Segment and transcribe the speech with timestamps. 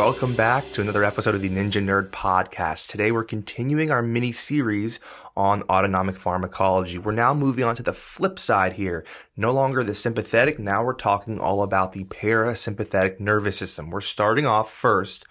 [0.00, 2.88] Welcome back to another episode of the Ninja Nerd Podcast.
[2.88, 4.98] Today we're continuing our mini series
[5.36, 6.96] on autonomic pharmacology.
[6.96, 9.04] We're now moving on to the flip side here.
[9.36, 13.90] No longer the sympathetic, now we're talking all about the parasympathetic nervous system.
[13.90, 15.26] We're starting off first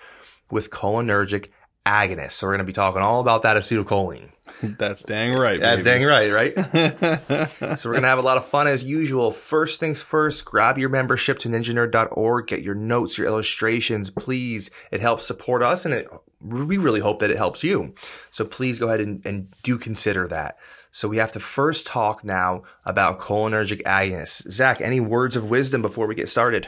[0.52, 1.50] with cholinergic
[1.90, 2.34] agonists.
[2.34, 4.30] So we're going to be talking all about that acetylcholine.
[4.62, 5.60] That's dang right.
[5.60, 6.06] That's baby.
[6.06, 6.56] dang right, right?
[7.80, 9.32] so we're going to have a lot of fun as usual.
[9.32, 14.70] First things first, grab your membership to ninjanerd.org, get your notes, your illustrations, please.
[14.92, 16.08] It helps support us and it,
[16.42, 17.96] we really hope that it helps you.
[18.32, 20.58] So please go ahead and, and do consider that.
[20.92, 24.50] So we have to first talk now about cholinergic agonists.
[24.50, 26.68] Zach, any words of wisdom before we get started?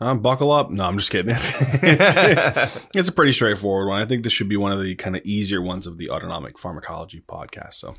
[0.00, 0.70] Uh, buckle up.
[0.70, 1.34] No, I'm just kidding.
[1.34, 4.00] It's, it's, it's a pretty straightforward one.
[4.00, 6.58] I think this should be one of the kind of easier ones of the autonomic
[6.58, 7.74] pharmacology podcast.
[7.74, 7.94] So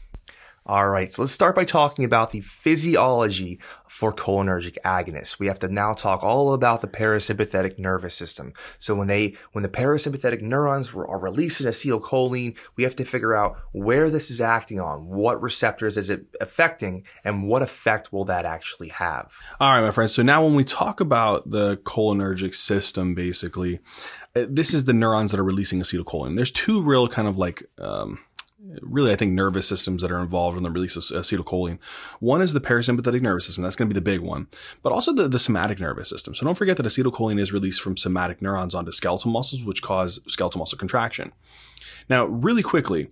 [0.64, 5.40] All right, so let's start by talking about the physiology for cholinergic agonists.
[5.40, 8.53] We have to now talk all about the parasympathetic nervous system.
[8.78, 13.58] So when they, when the parasympathetic neurons are releasing acetylcholine, we have to figure out
[13.72, 18.46] where this is acting on, what receptors is it affecting, and what effect will that
[18.46, 19.34] actually have.
[19.59, 20.14] All right, my friends.
[20.14, 23.80] So now when we talk about the cholinergic system, basically,
[24.36, 26.36] uh, this is the neurons that are releasing acetylcholine.
[26.36, 28.20] There's two real kind of like, um,
[28.81, 31.80] really, I think nervous systems that are involved in the release of acetylcholine.
[32.20, 33.64] One is the parasympathetic nervous system.
[33.64, 34.48] That's going to be the big one,
[34.84, 36.34] but also the, the somatic nervous system.
[36.34, 40.20] So don't forget that acetylcholine is released from somatic neurons onto skeletal muscles, which cause
[40.28, 41.31] skeletal muscle contraction.
[42.09, 43.09] Now, really quickly,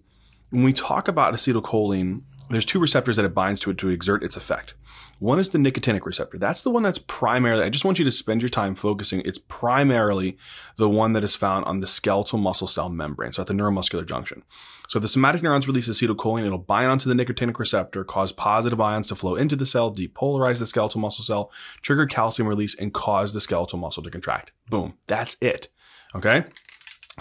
[0.51, 4.23] when we talk about acetylcholine, there's two receptors that it binds to it to exert
[4.23, 4.73] its effect.
[5.19, 6.37] One is the nicotinic receptor.
[6.37, 9.21] That's the one that's primarily, I just want you to spend your time focusing.
[9.25, 10.37] It's primarily
[10.77, 14.05] the one that is found on the skeletal muscle cell membrane, so at the neuromuscular
[14.05, 14.43] junction.
[14.87, 18.79] So if the somatic neurons release acetylcholine, it'll bind onto the nicotinic receptor, cause positive
[18.79, 21.51] ions to flow into the cell, depolarize the skeletal muscle cell,
[21.81, 24.53] trigger calcium release, and cause the skeletal muscle to contract.
[24.69, 24.97] Boom.
[25.07, 25.67] That's it.
[26.15, 26.45] Okay?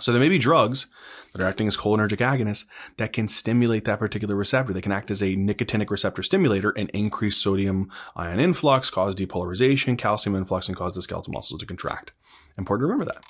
[0.01, 0.87] So there may be drugs
[1.33, 2.65] that are acting as cholinergic agonists
[2.97, 4.73] that can stimulate that particular receptor.
[4.73, 9.99] They can act as a nicotinic receptor stimulator and increase sodium ion influx, cause depolarization,
[9.99, 12.13] calcium influx, and cause the skeletal muscles to contract.
[12.57, 13.25] Important to remember that.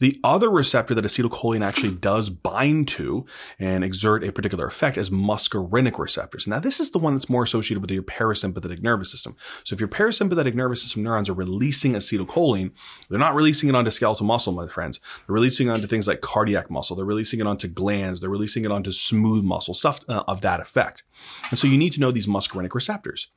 [0.00, 3.26] The other receptor that acetylcholine actually does bind to
[3.58, 6.46] and exert a particular effect is muscarinic receptors.
[6.46, 9.36] Now, this is the one that's more associated with your parasympathetic nervous system.
[9.62, 12.72] So if your parasympathetic nervous system neurons are releasing acetylcholine,
[13.10, 15.00] they're not releasing it onto skeletal muscle, my friends.
[15.26, 16.96] They're releasing it onto things like cardiac muscle.
[16.96, 18.22] They're releasing it onto glands.
[18.22, 21.02] They're releasing it onto smooth muscle, stuff uh, of that effect.
[21.50, 23.28] And so you need to know these muscarinic receptors.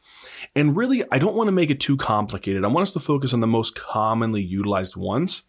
[0.56, 2.64] And really, I don't want to make it too complicated.
[2.64, 5.44] I want us to focus on the most commonly utilized ones.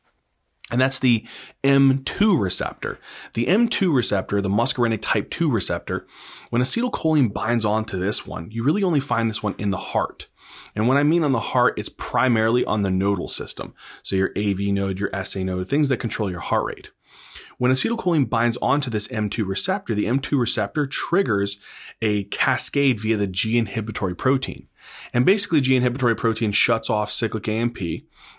[0.70, 1.26] And that's the
[1.62, 2.98] M2 receptor.
[3.34, 6.06] The M2 receptor, the muscarinic type 2 receptor,
[6.48, 10.28] when acetylcholine binds onto this one, you really only find this one in the heart.
[10.74, 13.74] And when I mean on the heart, it's primarily on the nodal system.
[14.02, 16.90] So your AV node, your SA node, things that control your heart rate.
[17.58, 21.58] When acetylcholine binds onto this M2 receptor, the M2 receptor triggers
[22.02, 24.68] a cascade via the G inhibitory protein.
[25.12, 27.78] And basically, G inhibitory protein shuts off cyclic AMP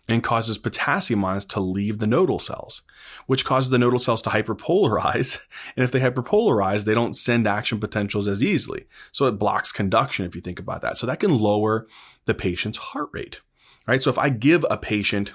[0.07, 2.83] and causes potassium ions to leave the nodal cells,
[3.25, 5.39] which causes the nodal cells to hyperpolarize.
[5.75, 8.85] And if they hyperpolarize, they don't send action potentials as easily.
[9.11, 10.97] So it blocks conduction if you think about that.
[10.97, 11.87] So that can lower
[12.25, 13.41] the patient's heart rate,
[13.87, 14.01] right?
[14.01, 15.33] So if I give a patient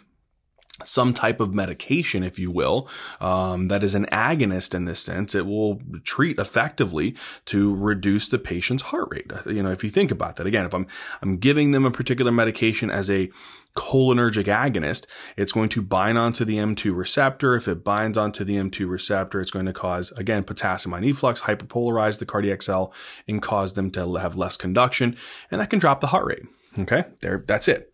[0.85, 2.89] some type of medication, if you will,
[3.21, 5.35] um, that is an agonist in this sense.
[5.35, 7.15] It will treat effectively
[7.47, 9.31] to reduce the patient's heart rate.
[9.47, 10.87] You know, if you think about that again, if I'm
[11.23, 13.31] I'm giving them a particular medication as a
[13.77, 17.55] cholinergic agonist, it's going to bind onto the M2 receptor.
[17.55, 21.43] If it binds onto the M2 receptor, it's going to cause again potassium ion efflux,
[21.43, 22.93] hyperpolarize the cardiac cell,
[23.29, 25.17] and cause them to have less conduction,
[25.51, 26.43] and that can drop the heart rate.
[26.79, 27.90] Okay, there, that's it.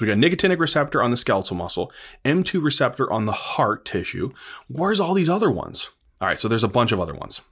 [0.00, 1.92] So we got nicotinic receptor on the skeletal muscle,
[2.24, 4.32] M2 receptor on the heart tissue.
[4.66, 5.90] Where's all these other ones?
[6.22, 7.42] All right, so there's a bunch of other ones.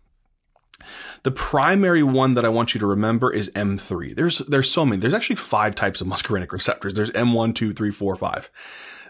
[1.25, 4.15] The primary one that I want you to remember is M3.
[4.15, 4.99] There's there's so many.
[4.99, 6.95] There's actually five types of muscarinic receptors.
[6.95, 8.51] There's M1, 2, 3, 4, 5.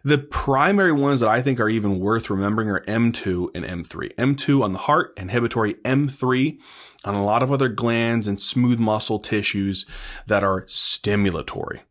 [0.03, 4.15] The primary ones that I think are even worth remembering are M2 and M3.
[4.15, 6.59] M2 on the heart, inhibitory, M3
[7.05, 9.87] on a lot of other glands and smooth muscle tissues
[10.27, 11.83] that are stimulatory.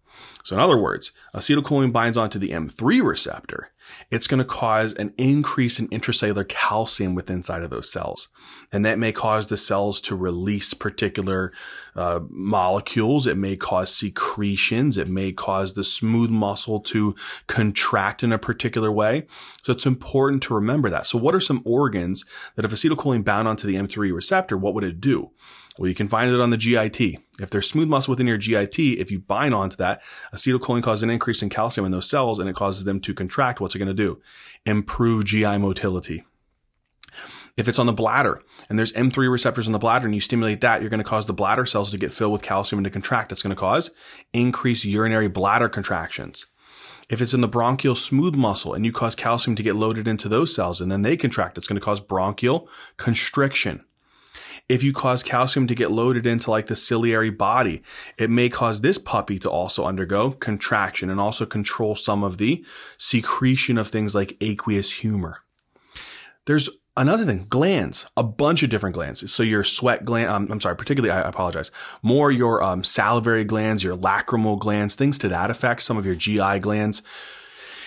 [0.47, 3.73] So in other words, acetylcholine binds onto the M3 receptor.
[4.09, 8.29] It's going to cause an increase in intracellular calcium within inside of those cells.
[8.71, 11.51] And that may cause the cells to release particular
[11.97, 13.27] uh, molecules.
[13.27, 14.97] It may cause secretions.
[14.97, 17.13] It may cause the smooth muscle to
[17.47, 19.27] contract in a particular way.
[19.63, 21.05] So it's important to remember that.
[21.05, 22.23] So what are some organs
[22.55, 25.31] that if acetylcholine bound onto the M3 receptor, what would it do?
[25.77, 27.19] Well, you can find it on the GIT.
[27.39, 30.01] If there's smooth muscle within your GIT, if you bind onto that,
[30.33, 33.61] acetylcholine causes an increase in calcium in those cells and it causes them to contract.
[33.61, 34.21] What's it going to do?
[34.65, 36.23] Improve GI motility.
[37.55, 40.61] If it's on the bladder and there's M3 receptors in the bladder and you stimulate
[40.61, 42.91] that, you're going to cause the bladder cells to get filled with calcium and to
[42.91, 43.31] contract.
[43.31, 43.91] It's going to cause
[44.33, 46.45] increased urinary bladder contractions.
[47.09, 50.27] If it's in the bronchial smooth muscle and you cause calcium to get loaded into
[50.27, 53.85] those cells and then they contract, it's going to cause bronchial constriction.
[54.69, 57.81] If you cause calcium to get loaded into like the ciliary body,
[58.17, 62.65] it may cause this puppy to also undergo contraction and also control some of the
[62.97, 65.43] secretion of things like aqueous humor.
[66.45, 66.69] There's
[66.99, 69.31] Another thing, glands, a bunch of different glands.
[69.31, 71.69] So your sweat gland, um, I'm sorry, particularly, I apologize,
[72.01, 76.15] more your um, salivary glands, your lacrimal glands, things to that effect, some of your
[76.15, 77.03] GI glands.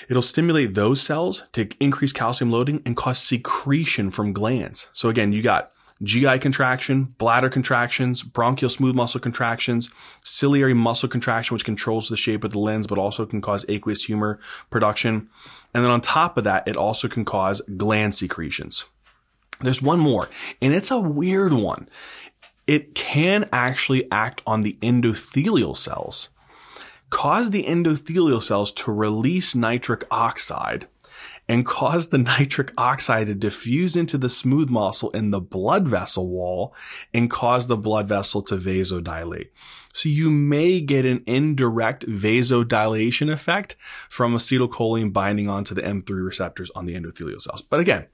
[0.09, 4.89] It'll stimulate those cells to increase calcium loading and cause secretion from glands.
[4.93, 9.91] So again, you got GI contraction, bladder contractions, bronchial smooth muscle contractions,
[10.25, 14.05] ciliary muscle contraction, which controls the shape of the lens, but also can cause aqueous
[14.05, 14.39] humor
[14.71, 15.29] production.
[15.75, 18.87] And then on top of that, it also can cause gland secretions.
[19.61, 20.31] There's one more,
[20.63, 21.87] and it's a weird one.
[22.67, 26.31] It can actually act on the endothelial cells,
[27.11, 30.87] cause the endothelial cells to release nitric oxide
[31.51, 36.29] and cause the nitric oxide to diffuse into the smooth muscle in the blood vessel
[36.29, 36.73] wall
[37.13, 39.49] and cause the blood vessel to vasodilate.
[39.93, 43.75] So you may get an indirect vasodilation effect
[44.09, 47.63] from acetylcholine binding onto the M3 receptors on the endothelial cells.
[47.63, 48.07] But again,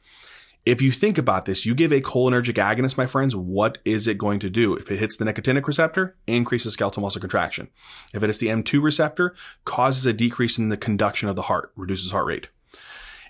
[0.64, 4.16] if you think about this, you give a cholinergic agonist, my friends, what is it
[4.16, 4.74] going to do?
[4.74, 7.68] If it hits the nicotinic receptor, increases skeletal muscle contraction.
[8.14, 9.34] If it hits the M2 receptor,
[9.66, 12.48] causes a decrease in the conduction of the heart, reduces heart rate.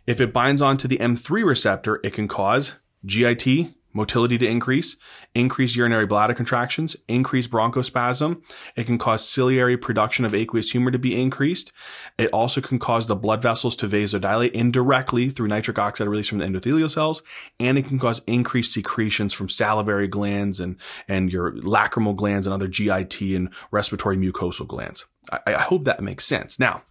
[0.06, 2.74] If it binds onto the M3 receptor, it can cause
[3.04, 4.96] GIT, motility to increase,
[5.34, 8.42] increase urinary bladder contractions, increase bronchospasm.
[8.76, 11.72] It can cause ciliary production of aqueous humor to be increased.
[12.18, 16.38] It also can cause the blood vessels to vasodilate indirectly through nitric oxide release from
[16.38, 17.22] the endothelial cells,
[17.58, 20.76] and it can cause increased secretions from salivary glands and,
[21.08, 25.06] and your lacrimal glands and other GIT and respiratory mucosal glands.
[25.32, 26.60] I, I hope that makes sense.
[26.60, 26.82] Now,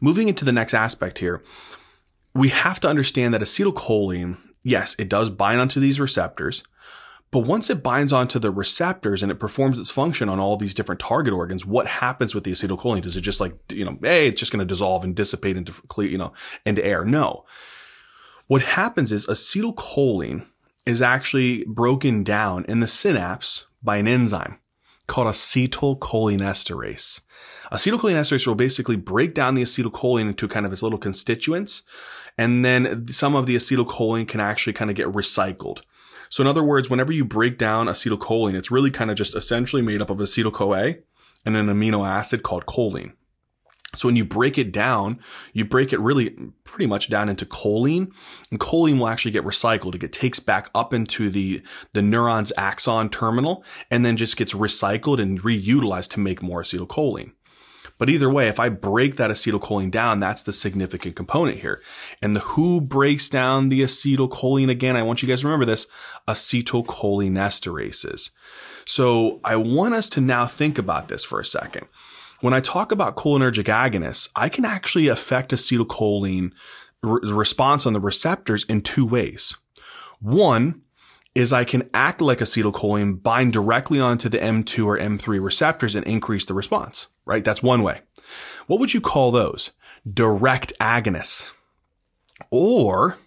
[0.00, 1.42] moving into the next aspect here,
[2.36, 4.36] we have to understand that acetylcholine
[4.66, 6.64] yes, it does bind onto these receptors.
[7.30, 10.74] But once it binds onto the receptors and it performs its function on all these
[10.74, 13.02] different target organs, what happens with the acetylcholine?
[13.02, 15.72] Does it just like, you know, hey, it's just going to dissolve and dissipate into
[15.88, 16.32] clear, you know,
[16.64, 17.04] into air?
[17.04, 17.44] No.
[18.48, 20.46] What happens is acetylcholine
[20.84, 24.58] is actually broken down in the synapse by an enzyme
[25.06, 27.20] called acetylcholinesterase.
[27.72, 31.82] Acetylcholinesterase will basically break down the acetylcholine into kind of its little constituents
[32.38, 35.80] and then some of the acetylcholine can actually kind of get recycled.
[36.28, 39.82] So in other words, whenever you break down acetylcholine, it's really kind of just essentially
[39.82, 40.96] made up of acetyl CoA
[41.44, 43.12] and an amino acid called choline.
[43.94, 45.20] So when you break it down,
[45.52, 46.30] you break it really
[46.64, 48.12] pretty much down into choline
[48.50, 50.02] and choline will actually get recycled.
[50.02, 51.62] It takes back up into the,
[51.94, 57.32] the neuron's axon terminal and then just gets recycled and reutilized to make more acetylcholine.
[57.98, 61.80] But either way, if I break that acetylcholine down, that's the significant component here.
[62.20, 65.86] And the who breaks down the acetylcholine again, I want you guys to remember this,
[66.28, 68.30] acetylcholinesterases.
[68.84, 71.86] So I want us to now think about this for a second.
[72.40, 76.52] When I talk about cholinergic agonists, I can actually affect acetylcholine
[77.02, 79.56] response on the receptors in two ways.
[80.20, 80.82] One,
[81.36, 86.06] is I can act like acetylcholine, bind directly onto the M2 or M3 receptors and
[86.06, 87.44] increase the response, right?
[87.44, 88.00] That's one way.
[88.66, 89.72] What would you call those?
[90.10, 91.52] Direct agonists.
[92.50, 93.18] Or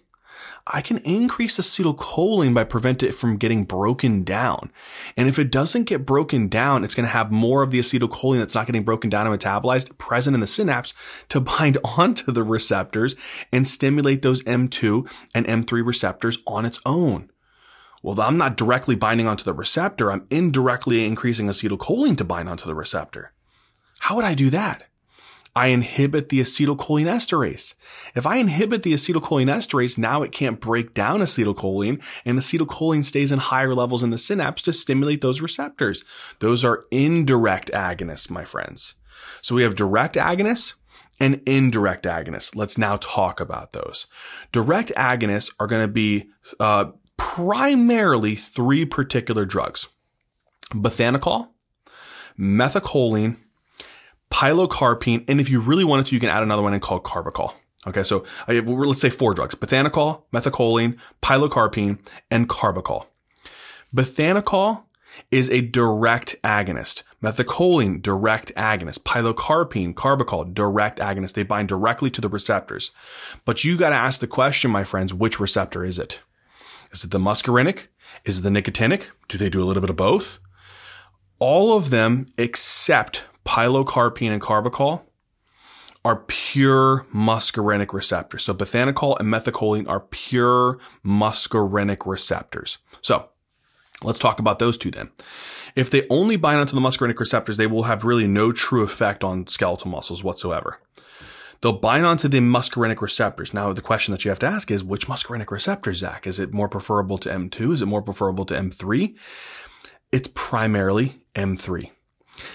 [0.72, 4.70] I can increase acetylcholine by prevent it from getting broken down.
[5.16, 8.38] And if it doesn't get broken down, it's going to have more of the acetylcholine
[8.38, 10.94] that's not getting broken down and metabolized present in the synapse
[11.28, 13.16] to bind onto the receptors
[13.52, 17.30] and stimulate those M2 and M3 receptors on its own.
[18.02, 20.10] Well, I'm not directly binding onto the receptor.
[20.10, 23.32] I'm indirectly increasing acetylcholine to bind onto the receptor.
[23.98, 24.89] How would I do that?
[25.60, 27.74] I inhibit the acetylcholinesterase.
[28.14, 33.40] If I inhibit the acetylcholinesterase, now it can't break down acetylcholine and acetylcholine stays in
[33.40, 36.02] higher levels in the synapse to stimulate those receptors.
[36.38, 38.94] Those are indirect agonists, my friends.
[39.42, 40.76] So we have direct agonists
[41.20, 42.56] and indirect agonists.
[42.56, 44.06] Let's now talk about those.
[44.52, 49.88] Direct agonists are going to be uh, primarily three particular drugs
[50.72, 51.48] bethanechol,
[52.38, 53.36] methacholine,
[54.32, 57.54] pilocarpine, and if you really wanted to, you can add another one and call carbachol.
[57.86, 61.98] Okay, so uh, have, let's say four drugs bethanechol, methacholine, pilocarpine,
[62.30, 63.06] and carbachol.
[63.94, 64.84] Bethanechol
[65.30, 67.02] is a direct agonist.
[67.22, 69.00] Methacholine, direct agonist.
[69.00, 71.34] Pilocarpine, carbachol, direct agonist.
[71.34, 72.92] They bind directly to the receptors.
[73.44, 76.22] But you got to ask the question, my friends, which receptor is it?
[76.92, 77.86] Is it the muscarinic?
[78.24, 79.08] Is it the nicotinic?
[79.28, 80.38] Do they do a little bit of both?
[81.38, 85.02] All of them except pilocarpine and carbachol
[86.04, 88.44] are pure muscarinic receptors.
[88.44, 92.78] So bethanechol and methacholine are pure muscarinic receptors.
[93.02, 93.28] So
[94.02, 95.10] let's talk about those two then.
[95.76, 99.22] If they only bind onto the muscarinic receptors, they will have really no true effect
[99.22, 100.80] on skeletal muscles whatsoever.
[101.60, 103.52] They'll bind onto the muscarinic receptors.
[103.52, 106.26] Now, the question that you have to ask is which muscarinic receptor, Zach?
[106.26, 107.74] Is it more preferable to M2?
[107.74, 109.14] Is it more preferable to M3?
[110.10, 111.90] It's primarily M3.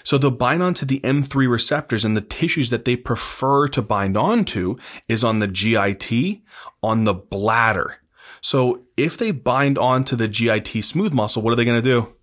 [0.04, 4.18] So they'll bind onto the M3 receptors and the tissues that they prefer to bind
[4.18, 4.77] onto
[5.08, 6.42] is on the GIT,
[6.82, 8.00] on the bladder.
[8.42, 12.14] So if they bind onto the GIT smooth muscle, what are they going to do?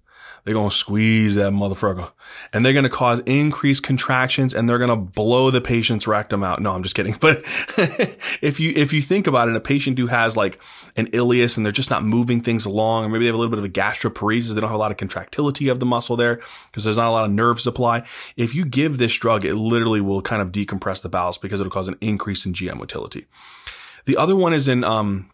[0.44, 2.10] They're going to squeeze that motherfucker
[2.52, 6.42] and they're going to cause increased contractions and they're going to blow the patient's rectum
[6.42, 6.60] out.
[6.60, 7.16] No, I'm just kidding.
[7.22, 7.42] But
[8.42, 10.60] if you, if you think about it, a patient who has like
[10.96, 13.50] an ileus and they're just not moving things along, or maybe they have a little
[13.50, 16.40] bit of a gastroparesis, they don't have a lot of contractility of the muscle there
[16.66, 18.04] because there's not a lot of nerve supply.
[18.36, 21.70] If you give this drug, it literally will kind of decompress the bowels because it'll
[21.70, 23.26] cause an increase in GI motility.
[24.04, 25.30] The other one is in, um,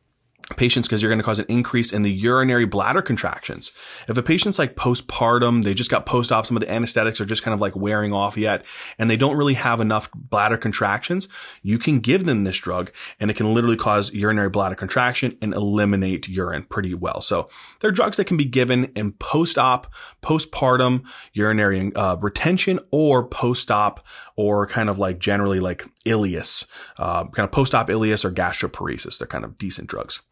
[0.56, 3.70] patients because you're going to cause an increase in the urinary bladder contractions.
[4.08, 7.42] If a patient's like postpartum, they just got post-op, some of the anesthetics are just
[7.42, 8.64] kind of like wearing off yet,
[8.98, 11.28] and they don't really have enough bladder contractions,
[11.62, 12.90] you can give them this drug
[13.20, 17.20] and it can literally cause urinary bladder contraction and eliminate urine pretty well.
[17.20, 17.48] So
[17.80, 24.04] there are drugs that can be given in post-op, postpartum urinary uh, retention or post-op
[24.36, 29.18] or kind of like generally like ileus, uh, kind of post-op ileus or gastroparesis.
[29.18, 30.22] They're kind of decent drugs.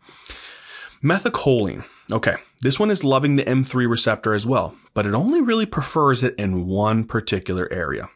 [1.03, 1.85] Methacholine.
[2.13, 6.23] Okay, this one is loving the M3 receptor as well, but it only really prefers
[6.23, 8.09] it in one particular area.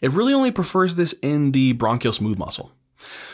[0.00, 2.72] It really only prefers this in the bronchial smooth muscle.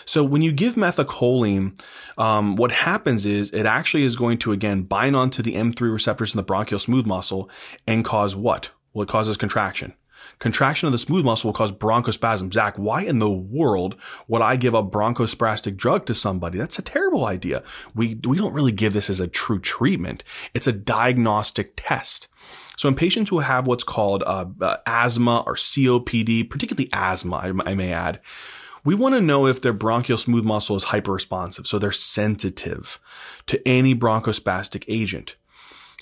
[0.04, 1.80] So when you give methacholine,
[2.18, 6.34] um, what happens is it actually is going to again bind onto the M3 receptors
[6.34, 7.48] in the bronchial smooth muscle
[7.86, 8.70] and cause what?
[8.92, 9.94] Well, it causes contraction.
[10.42, 12.52] Contraction of the smooth muscle will cause bronchospasm.
[12.52, 13.94] Zach, why in the world
[14.26, 16.58] would I give a bronchospastic drug to somebody?
[16.58, 17.62] That's a terrible idea.
[17.94, 20.24] We, we don't really give this as a true treatment.
[20.52, 22.26] It's a diagnostic test.
[22.76, 27.70] So in patients who have what's called uh, uh, asthma or COPD, particularly asthma, I,
[27.70, 28.20] I may add,
[28.84, 31.68] we want to know if their bronchial smooth muscle is hyperresponsive.
[31.68, 32.98] So they're sensitive
[33.46, 35.36] to any bronchospastic agent.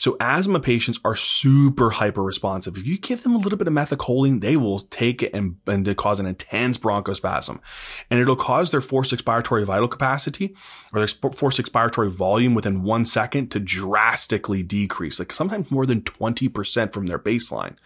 [0.00, 2.78] So asthma patients are super hyper responsive.
[2.78, 5.94] If you give them a little bit of methacholine, they will take it and, and
[5.94, 7.60] cause an intense bronchospasm.
[8.08, 10.56] And it'll cause their forced expiratory vital capacity
[10.94, 16.00] or their forced expiratory volume within one second to drastically decrease, like sometimes more than
[16.00, 17.76] 20% from their baseline.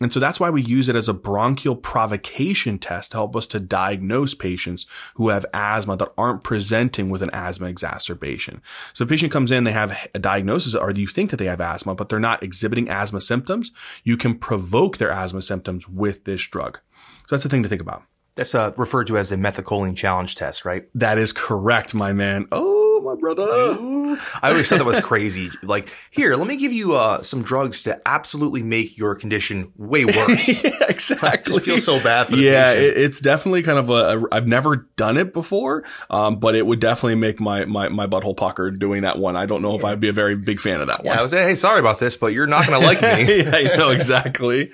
[0.00, 3.46] And so that's why we use it as a bronchial provocation test to help us
[3.48, 4.86] to diagnose patients
[5.16, 8.62] who have asthma that aren't presenting with an asthma exacerbation.
[8.92, 11.60] So a patient comes in, they have a diagnosis or you think that they have
[11.60, 13.72] asthma, but they're not exhibiting asthma symptoms.
[14.04, 16.78] You can provoke their asthma symptoms with this drug.
[17.26, 18.04] So that's the thing to think about.
[18.36, 20.88] That's uh, referred to as the methacholine challenge test, right?
[20.94, 22.46] That is correct, my man.
[22.52, 22.77] Oh,
[23.18, 23.42] brother.
[23.44, 25.50] I always thought that was crazy.
[25.62, 30.04] Like, here, let me give you uh, some drugs to absolutely make your condition way
[30.04, 30.64] worse.
[30.64, 31.28] yeah, exactly.
[31.28, 32.96] I just feel so bad for the yeah, patient.
[32.96, 34.24] it, it's definitely kind of a, a.
[34.32, 38.36] I've never done it before, um, but it would definitely make my my my butthole
[38.36, 39.36] pucker doing that one.
[39.36, 41.18] I don't know if I'd be a very big fan of that yeah, one.
[41.18, 43.42] I was saying, hey, sorry about this, but you're not going to like me.
[43.42, 44.70] yeah, I know exactly.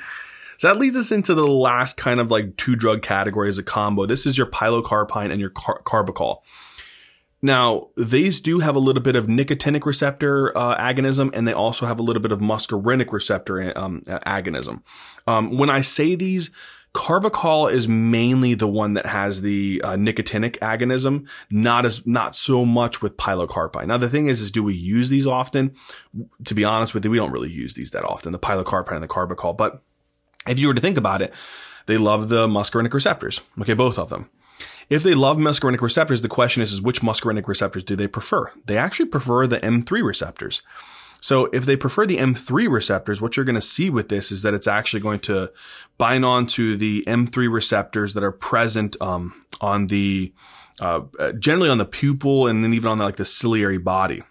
[0.56, 3.62] So that leads us into the last kind of like two drug category as a
[3.62, 4.06] combo.
[4.06, 6.38] This is your pilocarpine and your car- carbachol.
[7.44, 11.84] Now, these do have a little bit of nicotinic receptor uh, agonism, and they also
[11.84, 14.80] have a little bit of muscarinic receptor um, agonism.
[15.26, 16.50] Um, when I say these,
[16.94, 22.64] Carbachol is mainly the one that has the uh, nicotinic agonism, not as not so
[22.64, 23.88] much with pilocarpine.
[23.88, 25.74] Now the thing is, is do we use these often?
[26.46, 29.02] To be honest with you, we don't really use these that often, the pilocarpine and
[29.02, 29.54] the carbachol.
[29.54, 29.82] But
[30.48, 31.34] if you were to think about it,
[31.84, 33.42] they love the muscarinic receptors.
[33.60, 34.30] Okay, both of them.
[34.90, 38.52] If they love muscarinic receptors, the question is, is which muscarinic receptors do they prefer?
[38.66, 40.62] They actually prefer the M3 receptors.
[41.20, 44.42] So if they prefer the M3 receptors, what you're going to see with this is
[44.42, 45.50] that it's actually going to
[45.96, 50.34] bind onto the M3 receptors that are present um, on the
[50.80, 51.00] uh,
[51.38, 54.22] generally on the pupil and then even on the, like the ciliary body.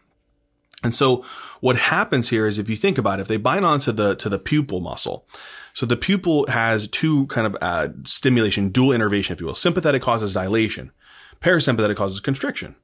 [0.84, 1.24] And so
[1.62, 4.28] what happens here is if you think about it, if they bind onto the to
[4.30, 5.25] the pupil muscle,
[5.74, 9.56] so the pupil has two kind of uh, stimulation, dual innervation, if you will.
[9.56, 10.92] Sympathetic causes dilation,
[11.40, 12.75] parasympathetic causes constriction.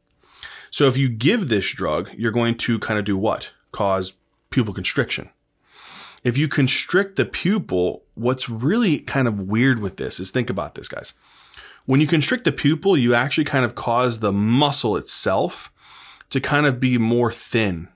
[0.72, 3.51] So if you give this drug, you're going to kind of do what?
[3.72, 4.13] Cause
[4.50, 5.29] pupil constriction.
[6.24, 10.75] if you constrict the pupil, what's really kind of weird with this is think about
[10.75, 11.13] this, guys.
[11.86, 15.72] When you constrict the pupil, you actually kind of cause the muscle itself
[16.29, 17.89] to kind of be more thin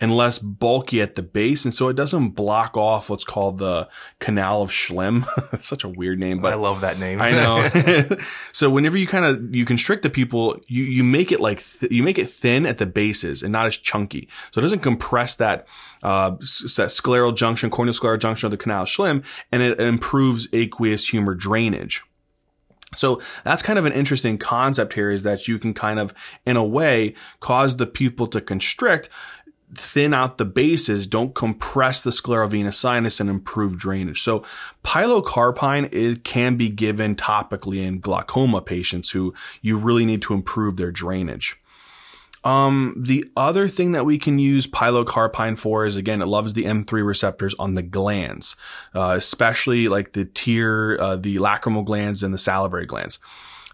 [0.00, 1.64] and less bulky at the base.
[1.64, 5.24] And so it doesn't block off what's called the canal of Schlemm.
[5.60, 7.20] Such a weird name, but I love that name.
[7.20, 7.68] I know.
[8.52, 11.92] so whenever you kind of, you constrict the people, you, you make it like, th-
[11.92, 14.28] you make it thin at the bases and not as chunky.
[14.52, 15.66] So it doesn't compress that,
[16.02, 19.80] uh, s- that scleral junction, corneal scleral junction of the canal of Schlemm and it
[19.80, 22.02] improves aqueous humor drainage.
[22.96, 26.12] So that's kind of an interesting concept here is that you can kind of,
[26.44, 29.08] in a way, cause the pupil to constrict,
[29.76, 34.20] thin out the bases, don't compress the sclerovenous sinus and improve drainage.
[34.20, 34.40] So
[34.82, 39.32] pilocarpine can be given topically in glaucoma patients who
[39.62, 41.56] you really need to improve their drainage.
[42.42, 46.64] Um, the other thing that we can use pilocarpine for is again, it loves the
[46.64, 48.56] M3 receptors on the glands,
[48.94, 53.18] uh, especially like the tear, uh, the lacrimal glands and the salivary glands.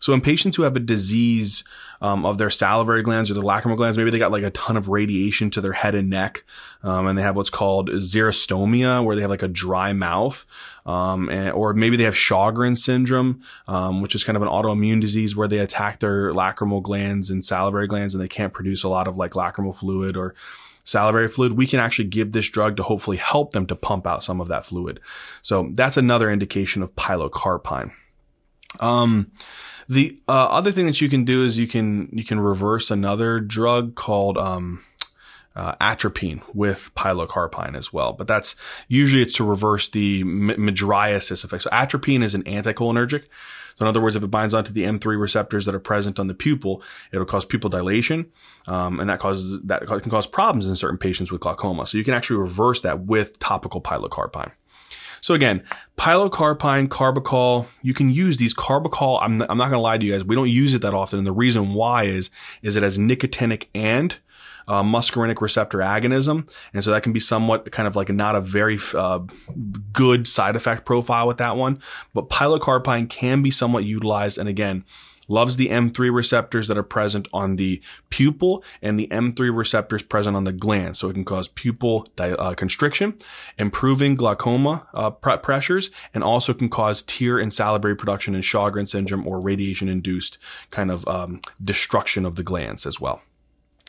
[0.00, 1.64] So in patients who have a disease
[2.00, 4.76] um, of their salivary glands or the lacrimal glands, maybe they got like a ton
[4.76, 6.44] of radiation to their head and neck,
[6.82, 10.46] um, and they have what's called xerostomia, where they have like a dry mouth,
[10.84, 15.00] um, and, or maybe they have Sjogren syndrome, um, which is kind of an autoimmune
[15.00, 18.88] disease where they attack their lacrimal glands and salivary glands, and they can't produce a
[18.88, 20.34] lot of like lacrimal fluid or
[20.86, 24.22] salivary fluid, we can actually give this drug to hopefully help them to pump out
[24.22, 25.00] some of that fluid.
[25.42, 27.92] So that's another indication of pilocarpine.
[28.80, 29.30] Um,
[29.88, 33.38] the uh, other thing that you can do is you can you can reverse another
[33.38, 34.84] drug called um,
[35.54, 38.56] uh, atropine with pilocarpine as well, but that's
[38.88, 41.62] usually it's to reverse the m- mydriasis effect.
[41.62, 43.24] So atropine is an anticholinergic.
[43.76, 46.28] So in other words, if it binds onto the M3 receptors that are present on
[46.28, 48.30] the pupil, it'll cause pupil dilation,
[48.66, 51.86] um, and that causes that can cause problems in certain patients with glaucoma.
[51.86, 54.52] So you can actually reverse that with topical pilocarpine.
[55.20, 55.62] So again,
[55.96, 59.18] pilocarpine, carbachol, you can use these carbachol.
[59.20, 60.24] I'm, I'm not going to lie to you guys.
[60.24, 61.18] We don't use it that often.
[61.18, 62.30] And the reason why is,
[62.62, 64.18] is it has nicotinic and
[64.68, 66.50] uh, muscarinic receptor agonism.
[66.74, 69.20] And so that can be somewhat kind of like not a very uh,
[69.92, 71.80] good side effect profile with that one.
[72.14, 74.38] But pilocarpine can be somewhat utilized.
[74.38, 74.84] And again,
[75.28, 80.36] loves the M3 receptors that are present on the pupil and the M3 receptors present
[80.36, 80.96] on the gland.
[80.96, 83.18] So it can cause pupil di- uh, constriction,
[83.58, 88.88] improving glaucoma uh, pr- pressures, and also can cause tear and salivary production in Sjogren
[88.88, 90.38] syndrome or radiation induced
[90.70, 93.22] kind of um, destruction of the glands as well.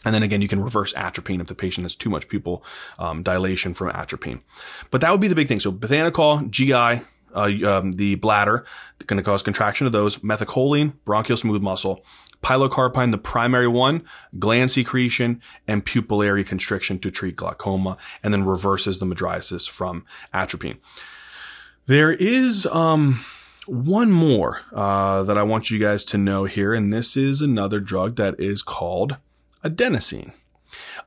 [0.05, 2.63] And then again, you can reverse atropine if the patient has too much pupil
[2.99, 4.41] um, dilation from atropine.
[4.91, 5.59] But that would be the big thing.
[5.59, 7.03] So bethanechol, GI,
[7.37, 8.65] uh, um, the bladder,
[9.05, 10.17] going to cause contraction of those.
[10.17, 12.03] Methacholine, bronchial smooth muscle.
[12.43, 14.03] Pilocarpine, the primary one,
[14.37, 20.77] gland secretion and pupillary constriction to treat glaucoma, and then reverses the mydriasis from atropine.
[21.87, 23.21] There is um,
[23.65, 27.79] one more uh, that I want you guys to know here, and this is another
[27.79, 29.17] drug that is called
[29.63, 30.33] adenosine.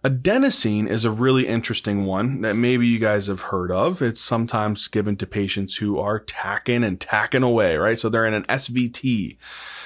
[0.02, 4.00] Adenosine is a really interesting one that maybe you guys have heard of.
[4.00, 7.98] It's sometimes given to patients who are tacking and tacking away, right?
[7.98, 9.36] So they're in an SVT.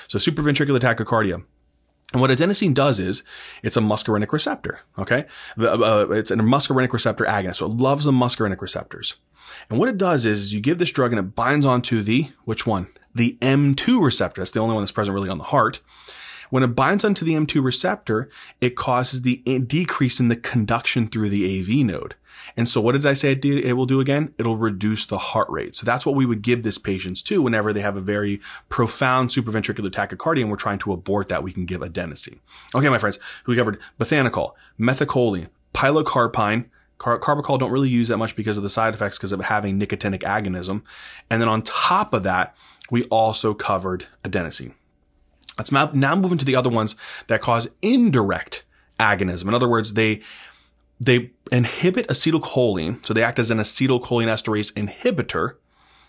[0.06, 1.42] So supraventricular tachycardia.
[2.12, 3.24] And what adenosine does is
[3.64, 4.82] it's a muscarinic receptor.
[4.96, 5.24] Okay.
[5.56, 7.56] The, uh, it's a muscarinic receptor agonist.
[7.56, 9.16] So it loves the muscarinic receptors.
[9.68, 12.28] And what it does is, is you give this drug and it binds onto the,
[12.44, 12.86] which one?
[13.16, 14.42] The M2 receptor.
[14.42, 15.80] That's the only one that's present really on the heart.
[16.54, 21.30] When it binds onto the M2 receptor, it causes the decrease in the conduction through
[21.30, 22.14] the AV node.
[22.56, 24.32] And so what did I say it, will do again?
[24.38, 25.74] It'll reduce the heart rate.
[25.74, 29.30] So that's what we would give this patients to whenever they have a very profound
[29.30, 32.38] supraventricular tachycardia and we're trying to abort that, we can give adenosine.
[32.72, 36.66] Okay, my friends, we covered bethanechol, methacholine, pilocarpine,
[36.98, 39.80] Car- carbachol don't really use that much because of the side effects because of having
[39.80, 40.82] nicotinic agonism.
[41.28, 42.56] And then on top of that,
[42.92, 44.74] we also covered adenosine.
[45.58, 46.96] Let's now move into the other ones
[47.28, 48.64] that cause indirect
[48.98, 49.48] agonism.
[49.48, 50.22] In other words, they
[51.00, 55.56] they inhibit acetylcholine, so they act as an acetylcholinesterase inhibitor.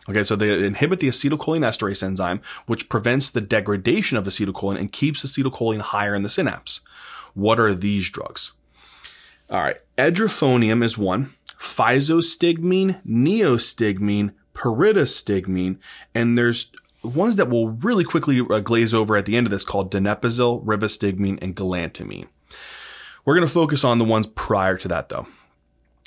[0.08, 5.25] Okay, so they inhibit the acetylcholinesterase enzyme, which prevents the degradation of acetylcholine and keeps
[5.25, 6.81] acetylcholine higher in the synapse.
[7.34, 8.53] What are these drugs?
[9.49, 15.77] All right, edrophonium is one, physostigmine, neostigmine, pyridostigmine,
[16.13, 16.71] and there's
[17.07, 20.63] ones that we'll really quickly uh, glaze over at the end of this called donepezil,
[20.65, 22.27] rivastigmine, and galantamine.
[23.23, 25.27] We're going to focus on the ones prior to that though.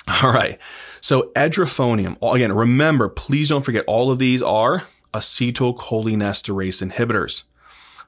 [0.23, 0.57] All right.
[1.01, 2.17] So edrophonium.
[2.33, 4.83] Again, remember, please don't forget all of these are
[5.13, 7.43] acetylcholinesterase inhibitors.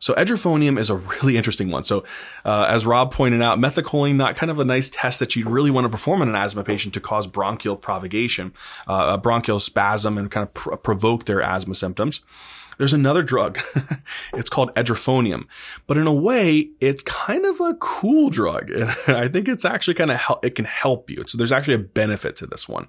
[0.02, 1.84] So edrophonium is a really interesting one.
[1.84, 2.04] So,
[2.44, 5.70] uh, as Rob pointed out, methacholine, not kind of a nice test that you'd really
[5.70, 8.52] want to perform on an asthma patient to cause bronchial provocation,
[8.88, 12.22] uh, a bronchial spasm and kind of pr- provoke their asthma symptoms.
[12.82, 13.60] There's another drug.
[14.34, 15.46] it's called edrophonium,
[15.86, 18.72] but in a way, it's kind of a cool drug.
[19.08, 21.22] I think it's actually kind of help, it can help you.
[21.28, 22.88] So there's actually a benefit to this one.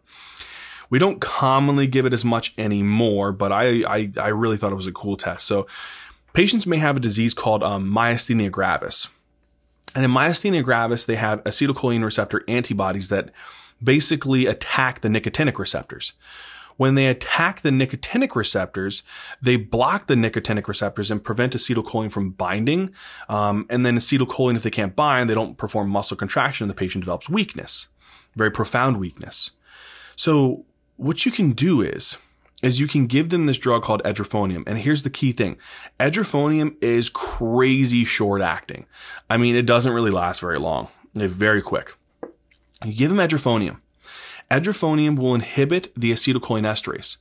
[0.89, 4.77] We don't commonly give it as much anymore, but I, I, I really thought it
[4.77, 5.47] was a cool test.
[5.47, 5.67] So
[6.33, 9.11] patients may have a disease called um, myasthenia gravis.
[9.95, 13.29] And in myasthenia gravis, they have acetylcholine receptor antibodies that
[13.85, 16.15] basically attack the nicotinic receptors.
[16.77, 19.03] When they attack the nicotinic receptors,
[19.41, 22.93] they block the nicotinic receptors and prevent acetylcholine from binding.
[23.29, 26.75] Um, and then acetylcholine, if they can't bind, they don't perform muscle contraction and the
[26.75, 27.89] patient develops weakness,
[28.35, 29.53] very profound weakness.
[30.17, 30.65] So
[30.97, 32.17] what you can do is,
[32.63, 34.63] is you can give them this drug called edrophonium.
[34.67, 35.59] And here's the key thing.
[35.99, 38.87] Edrophonium is crazy short acting.
[39.29, 40.89] I mean, it doesn't really last very long.
[41.15, 41.97] It's very quick.
[42.85, 43.82] You give them edrophonium.
[44.53, 47.17] Edrophonium will inhibit the acetylcholinesterase.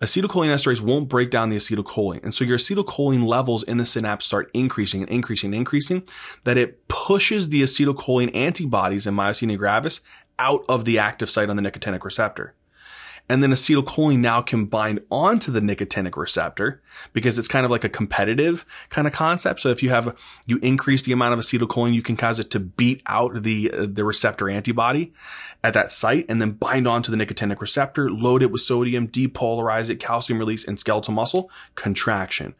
[0.00, 2.24] Acetylcholinesterase won't break down the acetylcholine.
[2.24, 6.02] And so your acetylcholine levels in the synapse start increasing and increasing and increasing
[6.44, 10.00] that it pushes the acetylcholine antibodies in myasthenia gravis
[10.38, 12.54] out of the active site on the nicotinic receptor.
[13.32, 16.82] And then acetylcholine now can bind onto the nicotinic receptor
[17.14, 19.60] because it's kind of like a competitive kind of concept.
[19.60, 20.14] So if you have,
[20.44, 23.86] you increase the amount of acetylcholine, you can cause it to beat out the, uh,
[23.88, 25.14] the receptor antibody
[25.64, 29.88] at that site and then bind onto the nicotinic receptor, load it with sodium, depolarize
[29.88, 32.54] it, calcium release and skeletal muscle contraction,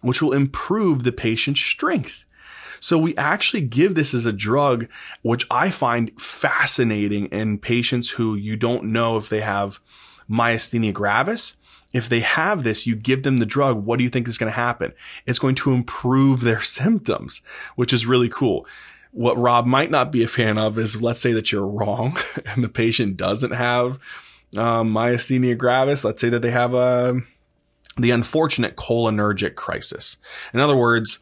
[0.00, 2.24] which will improve the patient's strength.
[2.80, 4.88] So we actually give this as a drug,
[5.22, 9.78] which I find fascinating in patients who you don't know if they have
[10.30, 11.56] myasthenia gravis.
[11.92, 13.84] If they have this, you give them the drug.
[13.84, 14.92] What do you think is going to happen?
[15.24, 17.42] It's going to improve their symptoms,
[17.74, 18.66] which is really cool.
[19.12, 22.62] What Rob might not be a fan of is let's say that you're wrong and
[22.62, 23.98] the patient doesn't have
[24.56, 26.04] um, myasthenia gravis.
[26.04, 27.14] Let's say that they have a, uh,
[27.96, 30.18] the unfortunate cholinergic crisis.
[30.52, 31.20] In other words,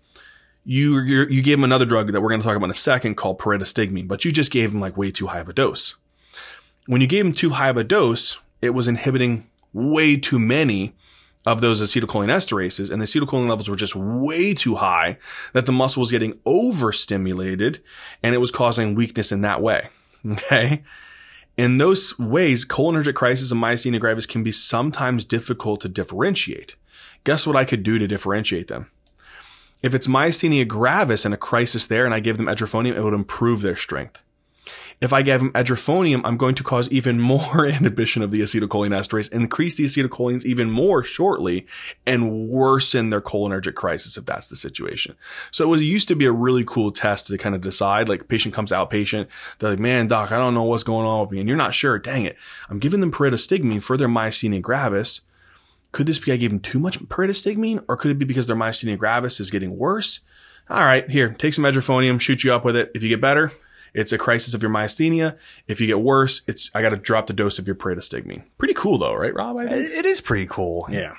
[0.64, 3.16] you you gave them another drug that we're going to talk about in a second
[3.16, 5.94] called pyridostigmine, but you just gave them like way too high of a dose.
[6.86, 10.94] When you gave them too high of a dose, it was inhibiting way too many
[11.46, 15.18] of those acetylcholine esterases and the acetylcholine levels were just way too high
[15.52, 17.80] that the muscle was getting overstimulated
[18.22, 19.88] and it was causing weakness in that way.
[20.26, 20.82] Okay.
[21.58, 26.76] In those ways, cholinergic crisis and myasthenia gravis can be sometimes difficult to differentiate.
[27.24, 28.90] Guess what I could do to differentiate them?
[29.82, 33.12] If it's myasthenia gravis and a crisis there and I give them edrophonium, it would
[33.12, 34.23] improve their strength.
[35.00, 38.90] If I give them edrophonium, I'm going to cause even more inhibition of the acetylcholine
[38.90, 41.66] esterase, increase the acetylcholines even more shortly,
[42.06, 45.16] and worsen their cholinergic crisis if that's the situation.
[45.50, 48.08] So it was it used to be a really cool test to kind of decide.
[48.08, 49.28] Like patient comes outpatient,
[49.58, 51.74] they're like, "Man, doc, I don't know what's going on with me," and you're not
[51.74, 51.98] sure.
[51.98, 52.36] Dang it,
[52.68, 55.22] I'm giving them pyridostigmine for their myasthenia gravis.
[55.92, 58.56] Could this be I gave them too much pyridostigmine, or could it be because their
[58.56, 60.20] myasthenia gravis is getting worse?
[60.70, 62.90] All right, here, take some edrophonium, shoot you up with it.
[62.94, 63.52] If you get better,
[63.94, 65.38] it's a crisis of your myasthenia.
[65.66, 68.42] If you get worse, it's I got to drop the dose of your pyridostigmine.
[68.58, 69.60] Pretty cool though, right, Rob?
[69.60, 70.86] It is pretty cool.
[70.90, 71.14] Yeah.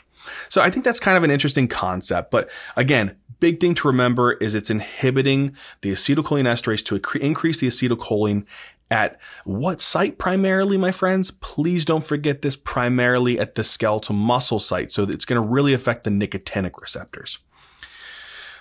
[0.50, 2.32] So I think that's kind of an interesting concept.
[2.32, 7.68] But again, big thing to remember is it's inhibiting the acetylcholine esterase to increase the
[7.68, 8.46] acetylcholine
[8.92, 11.32] at what site primarily, my friends?
[11.32, 14.92] Please don't forget this primarily at the skeletal muscle site.
[14.92, 17.40] So it's going to really affect the nicotinic receptors.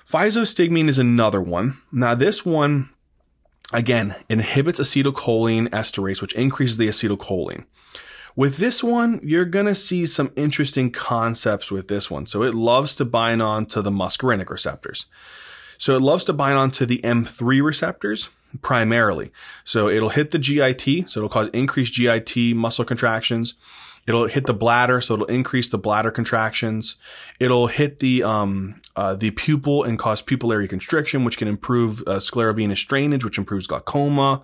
[0.06, 1.78] Physostigmine is another one.
[1.90, 2.90] Now this one
[3.72, 7.64] again, inhibits acetylcholine esterase, which increases the acetylcholine.
[8.36, 12.26] With this one, you're going to see some interesting concepts with this one.
[12.26, 15.06] So it loves to bind on to the muscarinic receptors.
[15.78, 18.30] So it loves to bind on to the M3 receptors
[18.62, 19.30] primarily.
[19.64, 21.10] So it'll hit the GIT.
[21.10, 23.54] So it'll cause increased GIT muscle contractions.
[24.06, 26.96] It'll hit the bladder, so it'll increase the bladder contractions.
[27.40, 32.20] It'll hit the um, uh, the pupil and cause pupillary constriction, which can improve uh,
[32.20, 34.42] sclerovenous drainage, which improves glaucoma.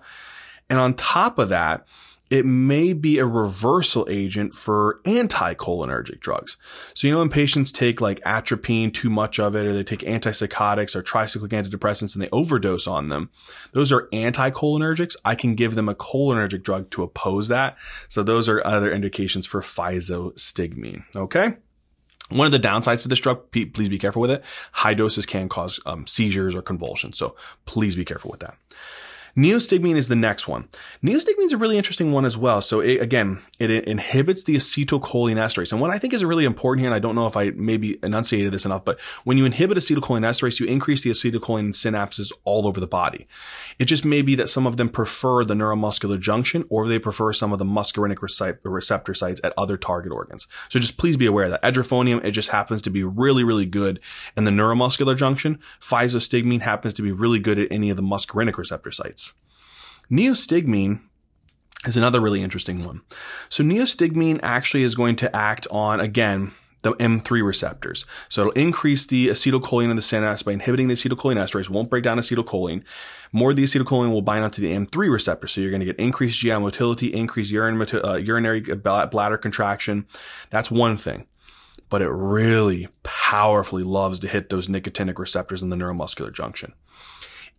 [0.69, 1.85] And on top of that,
[2.31, 6.55] it may be a reversal agent for anticholinergic drugs.
[6.93, 9.99] So, you know, when patients take like atropine, too much of it, or they take
[9.99, 13.29] antipsychotics or tricyclic antidepressants and they overdose on them,
[13.73, 15.17] those are anticholinergics.
[15.25, 17.77] I can give them a cholinergic drug to oppose that.
[18.07, 21.03] So those are other indications for physostigmine.
[21.13, 21.57] Okay.
[22.29, 24.41] One of the downsides to this drug, please be careful with it.
[24.71, 27.17] High doses can cause um, seizures or convulsions.
[27.17, 28.55] So please be careful with that.
[29.35, 30.67] Neostigmine is the next one.
[31.03, 32.61] Neostigmine is a really interesting one as well.
[32.61, 35.71] So it, again, it, it, inhibits the acetylcholinesterase.
[35.71, 37.97] And what I think is really important here, and I don't know if I maybe
[38.03, 42.79] enunciated this enough, but when you inhibit acetylcholinesterase, you increase the acetylcholine synapses all over
[42.79, 43.27] the body.
[43.79, 47.33] It just may be that some of them prefer the neuromuscular junction or they prefer
[47.33, 48.21] some of the muscarinic
[48.63, 50.47] receptor sites at other target organs.
[50.69, 53.99] So just please be aware that edrophonium, it just happens to be really, really good
[54.35, 55.59] in the neuromuscular junction.
[55.79, 59.30] Physostigmine happens to be really good at any of the muscarinic receptor sites.
[60.11, 60.99] Neostigmine
[61.85, 63.01] is another really interesting one.
[63.49, 68.05] So neostigmine actually is going to act on, again, the M3 receptors.
[68.27, 72.17] So it'll increase the acetylcholine in the synapse by inhibiting the acetylcholinesterase, won't break down
[72.17, 72.83] acetylcholine.
[73.31, 75.47] More of the acetylcholine will bind onto the M3 receptor.
[75.47, 80.07] So you're going to get increased GI motility, increased urine, uh, urinary bladder contraction.
[80.49, 81.27] That's one thing.
[81.89, 86.73] But it really powerfully loves to hit those nicotinic receptors in the neuromuscular junction.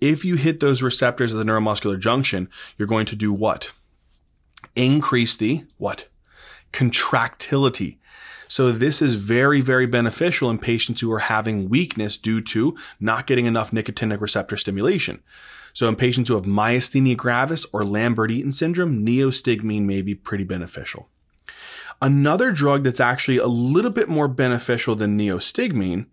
[0.02, 3.72] If you hit those receptors at the neuromuscular junction, you're going to do what?
[4.74, 6.08] Increase the what?
[6.72, 8.00] Contractility.
[8.48, 13.28] So this is very, very beneficial in patients who are having weakness due to not
[13.28, 15.22] getting enough nicotinic receptor stimulation.
[15.72, 21.10] So in patients who have myasthenia gravis or Lambert-Eaton syndrome, neostigmine may be pretty beneficial.
[22.02, 26.06] Another drug that's actually a little bit more beneficial than neostigmine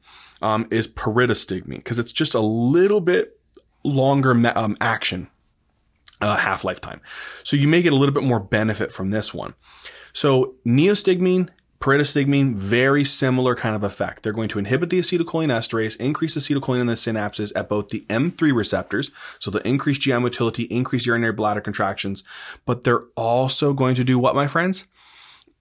[0.43, 3.38] um, is pyridostigmine because it's just a little bit
[3.83, 5.29] longer um, action
[6.21, 7.01] uh, half lifetime.
[7.43, 9.53] So you may get a little bit more benefit from this one.
[10.13, 14.23] So neostigmine, pyridostigmine, very similar kind of effect.
[14.23, 18.53] They're going to inhibit the acetylcholinesterase, increase acetylcholine in the synapses at both the M3
[18.53, 22.23] receptors, so the increased GI motility, increased urinary bladder contractions,
[22.65, 24.85] but they're also going to do what, my friends?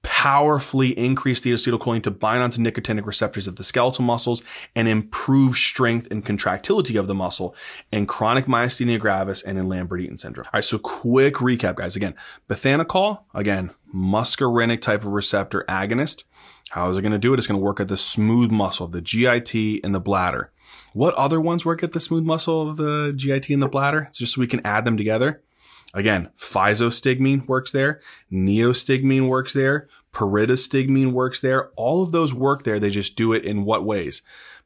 [0.09, 4.43] Powerfully increase the acetylcholine to bind onto nicotinic receptors of the skeletal muscles
[4.75, 7.55] and improve strength and contractility of the muscle
[7.93, 10.47] in chronic myasthenia gravis and in Lambert-Eaton syndrome.
[10.47, 11.95] All right, so quick recap, guys.
[11.95, 12.15] Again,
[12.49, 16.25] bethanechol, again, muscarinic type of receptor agonist.
[16.71, 17.39] How is it going to do it?
[17.39, 20.53] It's going to work at the smooth muscle of the GIT and the bladder.
[20.95, 24.07] What other ones work at the smooth muscle of the GIT and the bladder?
[24.09, 25.43] It's just so we can add them together.
[25.95, 31.71] Again, physostigmine works there, neostigmine works there, pyridostigmine works there.
[31.77, 32.79] All of those work there.
[32.79, 34.23] They just do it in what ways?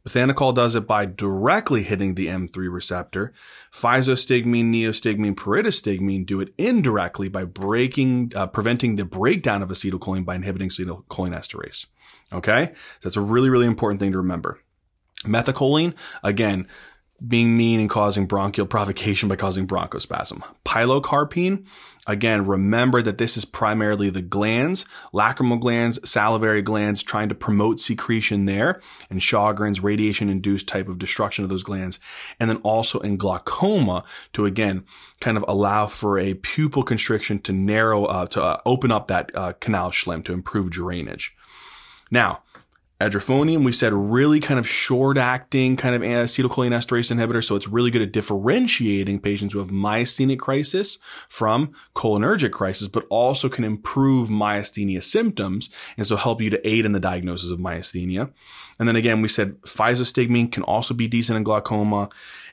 [0.06, 3.32] Bethanechol does it by directly hitting the M3 receptor.
[3.70, 10.34] Physostigmine, neostigmine, pyridostigmine do it indirectly by breaking, uh, preventing the breakdown of acetylcholine by
[10.34, 11.86] inhibiting acetylcholinesterase.
[12.32, 12.72] Okay?
[12.74, 14.58] So that's a really, really important thing to remember.
[15.24, 16.66] Methacholine, again,
[17.26, 20.42] being mean and causing bronchial provocation by causing bronchospasm.
[20.64, 21.64] Pilocarpine,
[22.06, 27.78] again, remember that this is primarily the glands, lacrimal glands, salivary glands, trying to promote
[27.78, 32.00] secretion there, and Sjogren's radiation-induced type of destruction of those glands.
[32.40, 34.84] And then also in glaucoma to, again,
[35.20, 39.30] kind of allow for a pupil constriction to narrow, uh, to uh, open up that
[39.34, 41.36] uh, canal schlemm to improve drainage.
[42.10, 42.42] Now,
[43.02, 47.42] Edrophonium, we said really kind of short acting kind of acetylcholinesterase inhibitor.
[47.42, 53.04] So it's really good at differentiating patients who have myasthenic crisis from cholinergic crisis, but
[53.10, 55.68] also can improve myasthenia symptoms.
[55.96, 58.32] And so help you to aid in the diagnosis of myasthenia.
[58.78, 62.08] And then again, we said physostigmine can also be decent in glaucoma.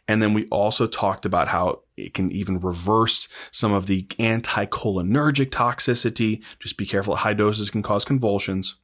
[0.08, 5.52] And then we also talked about how it can even reverse some of the anticholinergic
[5.52, 6.44] toxicity.
[6.60, 8.78] Just be careful at high doses can cause convulsions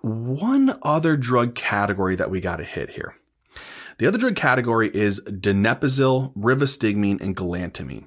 [0.00, 3.16] one other drug category that we got to hit here.
[3.98, 8.06] The other drug category is donepezil, rivastigmine, and galantamine.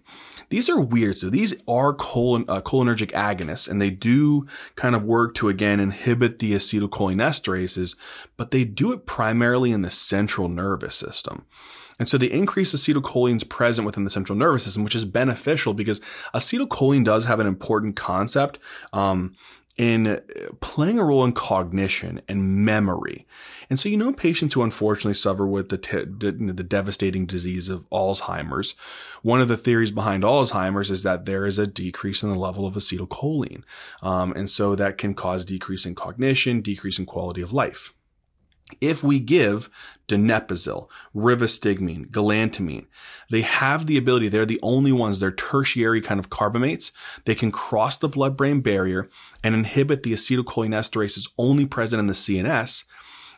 [0.51, 1.17] These are weird.
[1.17, 5.79] So these are colon, uh, cholinergic agonists and they do kind of work to again
[5.79, 7.95] inhibit the acetylcholinesterases,
[8.35, 11.45] but they do it primarily in the central nervous system.
[11.99, 15.73] And so the increase acetylcholine is present within the central nervous system, which is beneficial
[15.73, 16.01] because
[16.33, 18.59] acetylcholine does have an important concept.
[18.91, 19.35] Um,
[19.81, 20.21] in
[20.59, 23.25] playing a role in cognition and memory.
[23.67, 27.89] And so, you know, patients who unfortunately suffer with the, te- the devastating disease of
[27.89, 28.73] Alzheimer's,
[29.23, 32.67] one of the theories behind Alzheimer's is that there is a decrease in the level
[32.67, 33.63] of acetylcholine.
[34.03, 37.95] Um, and so that can cause decrease in cognition, decrease in quality of life.
[38.79, 39.69] If we give
[40.07, 42.85] donepezil, rivastigmine, galantamine,
[43.29, 46.91] they have the ability, they're the only ones, they're tertiary kind of carbamates.
[47.25, 49.09] They can cross the blood-brain barrier
[49.43, 52.85] and inhibit the acetylcholinesterases only present in the CNS.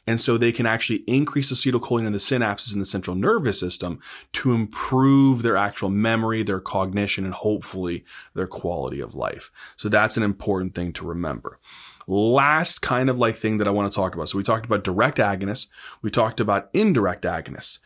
[0.06, 4.02] And so they can actually increase acetylcholine in the synapses in the central nervous system
[4.34, 9.50] to improve their actual memory, their cognition, and hopefully their quality of life.
[9.78, 11.60] So that's an important thing to remember
[12.08, 14.30] last kind of like thing that I want to talk about.
[14.30, 15.68] So we talked about direct agonists.
[16.02, 17.80] We talked about indirect agonists.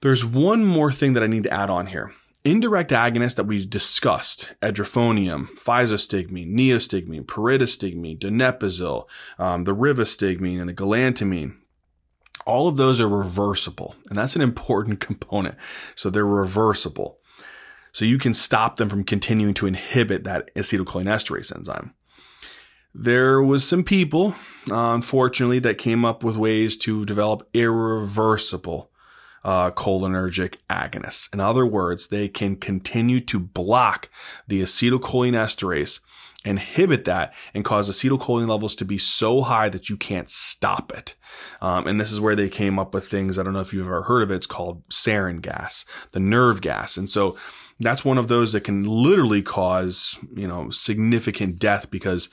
[0.00, 2.12] There's one more thing that I need to add on here.
[2.44, 9.06] indirect agonists that we discussed, edrophonium, physostigmine, neostigmine, pyridostigmine, donepezil,
[9.38, 11.54] um, the rivastigmine, and the galantamine,
[12.44, 13.94] all of those are reversible.
[14.08, 15.56] And that's an important component.
[15.94, 17.18] So they're reversible.
[17.92, 21.94] So you can stop them from continuing to inhibit that acetylcholinesterase enzyme.
[22.94, 24.34] There was some people,
[24.70, 28.90] uh, unfortunately, that came up with ways to develop irreversible
[29.44, 31.32] uh, cholinergic agonists.
[31.32, 34.08] In other words, they can continue to block
[34.46, 36.00] the acetylcholinesterase,
[36.44, 41.14] inhibit that, and cause acetylcholine levels to be so high that you can't stop it.
[41.60, 43.38] Um, and this is where they came up with things.
[43.38, 44.36] I don't know if you've ever heard of it.
[44.36, 46.96] It's called sarin gas, the nerve gas.
[46.96, 47.36] And so
[47.80, 52.28] that's one of those that can literally cause, you know, significant death because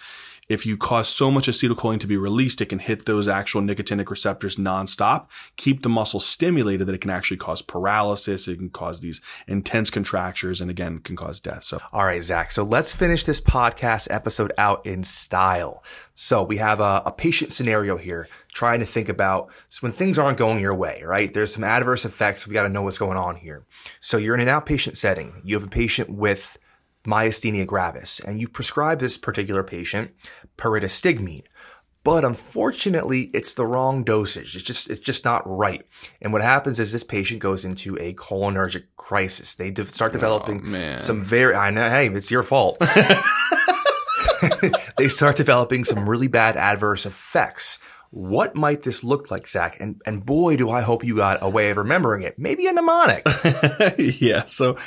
[0.50, 4.10] if you cause so much acetylcholine to be released, it can hit those actual nicotinic
[4.10, 8.48] receptors nonstop, keep the muscle stimulated that it can actually cause paralysis.
[8.48, 11.64] It can cause these intense contractures and again, can cause death.
[11.64, 12.52] So, all right, Zach.
[12.52, 15.84] So let's finish this podcast episode out in style.
[16.16, 20.18] So we have a, a patient scenario here trying to think about so when things
[20.18, 21.34] aren't going your way, right?
[21.34, 22.48] There's some adverse effects.
[22.48, 23.66] We got to know what's going on here.
[24.02, 25.42] So you're in an outpatient setting.
[25.44, 26.58] You have a patient with
[27.06, 30.12] myasthenia gravis, and you prescribe this particular patient
[30.58, 31.44] pyridostigmine.
[32.04, 34.56] But unfortunately, it's the wrong dosage.
[34.56, 35.86] It's just, it's just not right.
[36.22, 39.56] And what happens is this patient goes into a cholinergic crisis.
[39.56, 42.78] They de- start developing oh, some very, I know, hey, it's your fault.
[44.98, 47.80] they start developing some really bad adverse effects.
[48.12, 49.78] What might this look like, Zach?
[49.80, 52.40] And and boy, do I hope you got a way of remembering it.
[52.40, 53.28] Maybe a mnemonic.
[53.98, 54.46] yeah.
[54.46, 54.78] So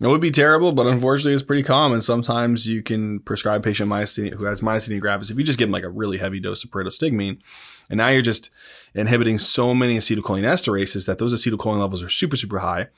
[0.00, 2.00] it would be terrible, but unfortunately it's pretty common.
[2.00, 5.72] Sometimes you can prescribe patient myasthenia who has myasthenia gravis if you just give them
[5.72, 7.38] like a really heavy dose of pyridostigmine.
[7.90, 8.50] And now you're just
[8.94, 12.88] inhibiting so many acetylcholinesterases that those acetylcholine levels are super, super high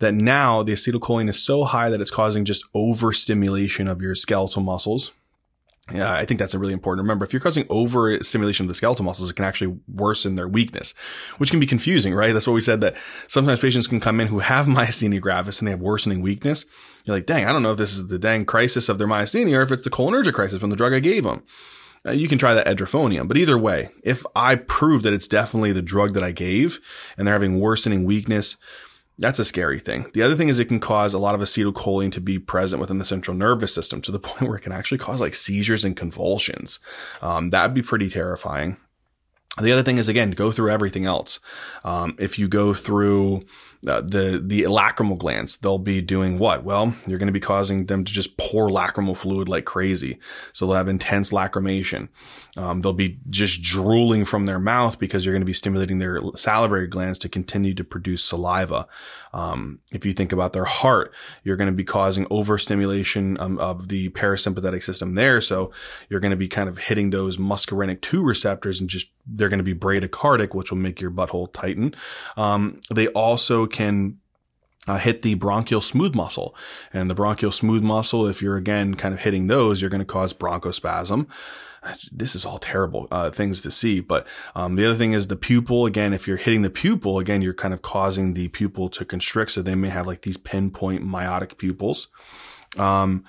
[0.00, 4.62] that now the acetylcholine is so high that it's causing just overstimulation of your skeletal
[4.62, 5.12] muscles
[5.94, 7.04] yeah, I think that's a really important.
[7.04, 10.92] Remember, if you're causing overstimulation of the skeletal muscles, it can actually worsen their weakness,
[11.38, 12.32] which can be confusing, right?
[12.32, 12.96] That's what we said that
[13.28, 16.64] sometimes patients can come in who have myasthenia gravis and they have worsening weakness.
[17.04, 19.58] You're like, dang, I don't know if this is the dang crisis of their myasthenia
[19.58, 21.42] or if it's the cholinergic crisis from the drug I gave them.
[22.04, 25.72] Uh, you can try that edrophonium, but either way, if I prove that it's definitely
[25.72, 26.80] the drug that I gave
[27.16, 28.56] and they're having worsening weakness,
[29.22, 30.10] that's a scary thing.
[30.12, 32.98] The other thing is it can cause a lot of acetylcholine to be present within
[32.98, 35.96] the central nervous system to the point where it can actually cause like seizures and
[35.96, 36.80] convulsions.
[37.22, 38.76] Um, that'd be pretty terrifying.
[39.60, 41.38] The other thing is again, go through everything else.
[41.84, 43.44] Um, if you go through
[43.86, 46.62] uh, the the lacrimal glands, they'll be doing what?
[46.62, 50.18] Well, you're going to be causing them to just pour lacrimal fluid like crazy.
[50.52, 52.08] So they'll have intense lacrimation.
[52.56, 56.20] Um, they'll be just drooling from their mouth because you're going to be stimulating their
[56.36, 58.86] salivary glands to continue to produce saliva.
[59.32, 63.88] Um, if you think about their heart, you're going to be causing overstimulation um, of
[63.88, 65.40] the parasympathetic system there.
[65.40, 65.72] So
[66.08, 69.58] you're going to be kind of hitting those muscarinic 2 receptors and just they're going
[69.58, 71.94] to be bradycardic, which will make your butthole tighten.
[72.36, 74.18] Um, they also can
[74.88, 76.54] uh, hit the bronchial smooth muscle.
[76.92, 80.04] And the bronchial smooth muscle, if you're again kind of hitting those, you're going to
[80.04, 81.26] cause bronchospasm.
[82.12, 84.00] This is all terrible uh, things to see.
[84.00, 85.86] But um, the other thing is the pupil.
[85.86, 89.52] Again, if you're hitting the pupil, again, you're kind of causing the pupil to constrict.
[89.52, 92.08] So they may have like these pinpoint miotic pupils.
[92.78, 93.24] Um,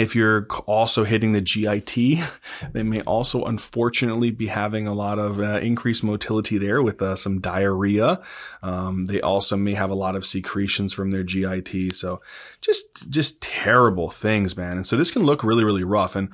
[0.00, 2.20] if you're also hitting the GIT,
[2.72, 7.14] they may also unfortunately be having a lot of uh, increased motility there with uh,
[7.14, 8.20] some diarrhea.
[8.62, 11.94] Um, they also may have a lot of secretions from their GIT.
[11.94, 12.22] So
[12.60, 14.78] just, just terrible things, man.
[14.78, 16.16] And so this can look really, really rough.
[16.16, 16.30] And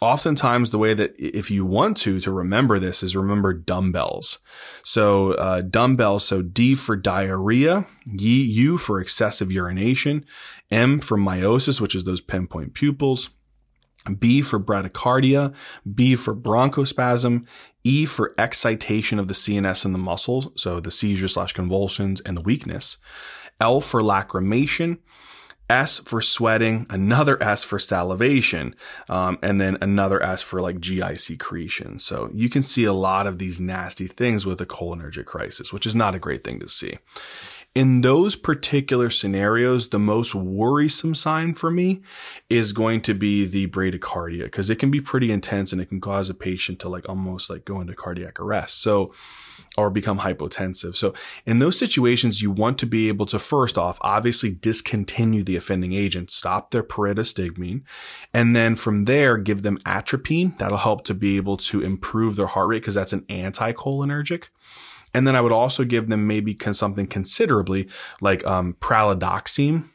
[0.00, 4.38] oftentimes the way that if you want to to remember this is remember dumbbells.
[4.82, 10.24] So uh, dumbbells so d for diarrhea u for excessive urination
[10.70, 13.30] m for miosis which is those pinpoint pupils
[14.18, 15.54] B for bradycardia,
[15.92, 17.46] B for bronchospasm,
[17.84, 22.36] E for excitation of the CNS and the muscles, so the seizure slash convulsions and
[22.36, 22.98] the weakness,
[23.60, 24.98] L for lacrimation,
[25.70, 28.74] S for sweating, another S for salivation,
[29.08, 31.98] um, and then another S for like GI secretion.
[31.98, 35.86] So you can see a lot of these nasty things with a cholinergic crisis, which
[35.86, 36.98] is not a great thing to see.
[37.74, 42.02] In those particular scenarios, the most worrisome sign for me
[42.48, 46.00] is going to be the bradycardia because it can be pretty intense and it can
[46.00, 48.80] cause a patient to like almost like go into cardiac arrest.
[48.80, 49.12] So
[49.76, 50.94] or become hypotensive.
[50.96, 51.14] So
[51.44, 55.92] in those situations, you want to be able to first off, obviously discontinue the offending
[55.92, 57.82] agent, stop their pyridostigmine,
[58.32, 60.56] and then from there, give them atropine.
[60.58, 64.48] That'll help to be able to improve their heart rate because that's an anticholinergic.
[65.12, 67.88] And then I would also give them maybe something considerably
[68.20, 69.90] like um, pralidoxime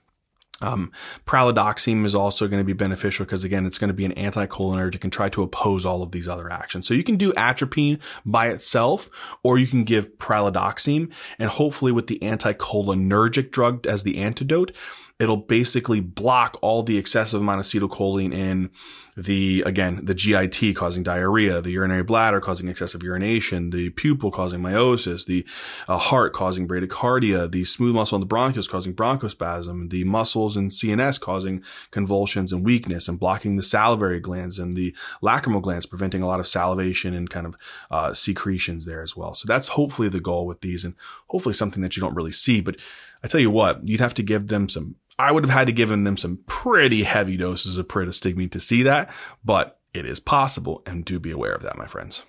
[0.61, 0.91] Um,
[1.25, 5.03] pralidoxime is also going to be beneficial because again, it's going to be an anticholinergic
[5.03, 6.87] and try to oppose all of these other actions.
[6.87, 12.07] So you can do atropine by itself, or you can give pralidoxime, and hopefully with
[12.07, 14.75] the anticholinergic drug as the antidote,
[15.19, 18.69] it'll basically block all the excessive amount of acetylcholine in
[19.17, 24.61] the, again, the GIT causing diarrhea, the urinary bladder causing excessive urination, the pupil causing
[24.61, 25.45] miosis, the
[25.89, 30.69] uh, heart causing bradycardia, the smooth muscle in the bronchus causing bronchospasm, the muscles in
[30.69, 36.21] CNS causing convulsions and weakness and blocking the salivary glands and the lacrimal glands, preventing
[36.21, 37.57] a lot of salivation and kind of
[37.91, 39.33] uh, secretions there as well.
[39.33, 40.95] So that's hopefully the goal with these and
[41.27, 42.61] hopefully something that you don't really see.
[42.61, 42.77] But
[43.23, 45.73] I tell you what, you'd have to give them some I would have had to
[45.73, 49.13] give them some pretty heavy doses of pyridostigmine to see that,
[49.43, 52.25] but it is possible, and do be aware of that, my friends.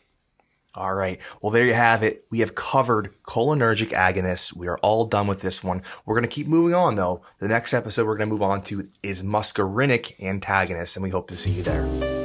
[0.74, 1.22] All right.
[1.40, 2.24] Well, there you have it.
[2.30, 4.54] We have covered cholinergic agonists.
[4.54, 5.82] We are all done with this one.
[6.04, 7.22] We're going to keep moving on, though.
[7.38, 11.28] The next episode we're going to move on to is muscarinic antagonists, and we hope
[11.28, 12.19] to see you there.